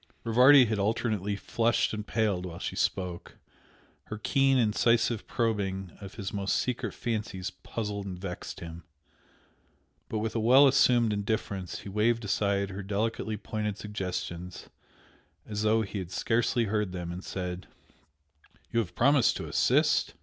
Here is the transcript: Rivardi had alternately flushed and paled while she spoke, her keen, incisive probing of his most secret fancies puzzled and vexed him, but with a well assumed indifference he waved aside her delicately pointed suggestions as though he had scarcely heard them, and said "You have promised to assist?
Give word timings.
Rivardi 0.23 0.65
had 0.65 0.79
alternately 0.79 1.35
flushed 1.35 1.93
and 1.93 2.07
paled 2.07 2.43
while 2.47 2.57
she 2.57 2.75
spoke, 2.75 3.37
her 4.05 4.17
keen, 4.17 4.57
incisive 4.57 5.27
probing 5.27 5.91
of 6.01 6.15
his 6.15 6.33
most 6.33 6.55
secret 6.57 6.95
fancies 6.95 7.51
puzzled 7.51 8.07
and 8.07 8.17
vexed 8.17 8.61
him, 8.61 8.83
but 10.09 10.17
with 10.17 10.33
a 10.35 10.39
well 10.39 10.67
assumed 10.67 11.13
indifference 11.13 11.81
he 11.81 11.89
waved 11.89 12.25
aside 12.25 12.71
her 12.71 12.81
delicately 12.81 13.37
pointed 13.37 13.77
suggestions 13.77 14.69
as 15.45 15.61
though 15.61 15.83
he 15.83 15.99
had 15.99 16.09
scarcely 16.09 16.63
heard 16.63 16.93
them, 16.93 17.11
and 17.11 17.23
said 17.23 17.67
"You 18.71 18.79
have 18.79 18.95
promised 18.95 19.37
to 19.37 19.47
assist? 19.47 20.15